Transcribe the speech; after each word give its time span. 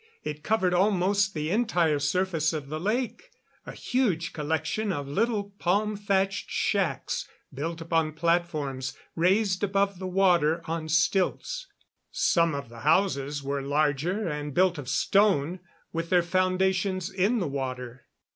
It 0.23 0.41
covered 0.41 0.73
almost 0.73 1.35
the 1.35 1.51
entire 1.51 1.99
surface 1.99 2.53
of 2.53 2.69
the 2.69 2.79
lake 2.79 3.29
a 3.67 3.71
huge 3.73 4.33
collection 4.33 4.91
of 4.91 5.07
little 5.07 5.51
palm 5.59 5.95
thatched 5.95 6.49
shacks 6.49 7.27
built 7.53 7.81
upon 7.81 8.13
platforms 8.13 8.97
raised 9.15 9.63
above 9.63 9.99
the 9.99 10.07
water 10.07 10.63
on 10.65 10.89
stilts. 10.89 11.67
Some 12.09 12.55
of 12.55 12.67
the 12.67 12.79
houses 12.79 13.43
were 13.43 13.61
larger 13.61 14.27
and 14.27 14.55
built 14.55 14.79
of 14.79 14.89
stone, 14.89 15.59
with 15.93 16.09
their 16.09 16.23
foundations 16.23 17.11
in 17.11 17.37
the 17.37 17.47
water. 17.47 18.07